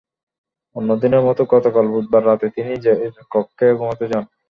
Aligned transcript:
অন্য 0.75 0.89
দিনের 1.01 1.23
মতো 1.27 1.41
গতকাল 1.51 1.85
বুধবার 1.93 2.23
রাতে 2.25 2.45
তিনি 2.55 2.69
নিজের 2.71 2.97
কক্ষে 3.33 3.67
ঘুমাতে 3.79 4.05
যান। 4.11 4.23